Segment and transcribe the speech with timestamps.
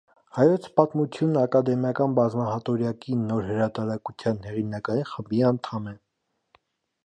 [0.35, 5.99] «Հայոց պատմություն» ակադեմիական բազմահատորյակի նոր հրատարակության հեղինակային խմբի անդամ է։